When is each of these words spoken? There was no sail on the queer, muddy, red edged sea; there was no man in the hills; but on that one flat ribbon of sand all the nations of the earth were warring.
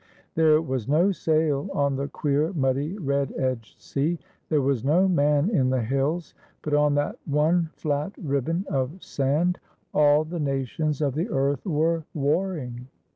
There 0.33 0.59
was 0.63 0.87
no 0.87 1.11
sail 1.11 1.69
on 1.73 1.95
the 1.95 2.07
queer, 2.07 2.53
muddy, 2.53 2.97
red 2.97 3.31
edged 3.37 3.79
sea; 3.79 4.17
there 4.49 4.63
was 4.63 4.83
no 4.83 5.07
man 5.07 5.51
in 5.51 5.69
the 5.69 5.83
hills; 5.83 6.33
but 6.63 6.73
on 6.73 6.95
that 6.95 7.19
one 7.27 7.69
flat 7.73 8.11
ribbon 8.17 8.65
of 8.67 9.03
sand 9.03 9.59
all 9.93 10.23
the 10.23 10.39
nations 10.39 11.03
of 11.03 11.13
the 11.13 11.29
earth 11.29 11.63
were 11.67 12.03
warring. 12.15 12.87